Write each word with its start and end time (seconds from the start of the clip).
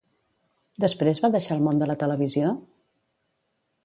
Després 0.85 1.19
va 1.25 1.29
deixar 1.35 1.57
el 1.57 1.61
món 1.67 1.81
de 1.83 1.87
la 1.91 1.97
televisió? 2.05 2.55